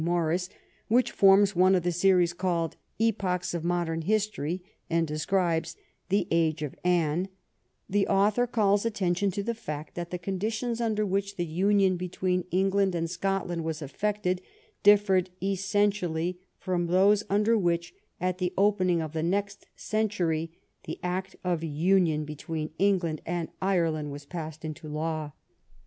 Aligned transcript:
Morris, 0.03 0.49
which 0.87 1.11
forms 1.11 1.55
one 1.55 1.75
of 1.75 1.83
the 1.83 1.91
series 1.91 2.33
called 2.33 2.75
Epochs 2.99 3.53
of 3.53 3.63
Modem 3.63 4.01
History, 4.01 4.63
and 4.89 5.05
describes" 5.05 5.75
The 6.09 6.27
Age 6.31 6.63
of 6.63 6.73
Anne," 6.83 7.29
the 7.87 8.07
author 8.07 8.47
calls 8.47 8.83
attention 8.83 9.29
to 9.29 9.43
the 9.43 9.53
fact 9.53 9.93
that 9.93 10.09
the 10.09 10.17
conditions 10.17 10.81
under 10.81 11.05
which 11.05 11.35
the 11.35 11.45
union 11.45 11.97
between 11.97 12.45
England 12.49 12.95
and 12.95 13.07
Scotland 13.11 13.63
was 13.63 13.79
effected 13.79 14.41
differed 14.81 15.29
essentially 15.39 16.39
from 16.57 16.87
those 16.87 17.23
under 17.29 17.55
which, 17.55 17.93
at 18.19 18.39
the 18.39 18.55
opening 18.57 19.03
of 19.03 19.13
the 19.13 19.21
next 19.21 19.67
century, 19.75 20.51
the 20.85 20.99
act 21.03 21.35
of 21.43 21.63
union 21.63 22.25
between 22.25 22.71
England 22.79 23.21
and 23.27 23.49
Ireland 23.61 24.11
was 24.11 24.25
passed 24.25 24.65
into 24.65 24.87
law. 24.87 25.33